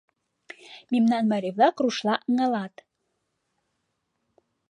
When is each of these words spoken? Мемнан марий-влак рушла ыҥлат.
Мемнан 0.91 1.23
марий-влак 1.31 1.75
рушла 1.83 2.15
ыҥлат. 2.35 2.75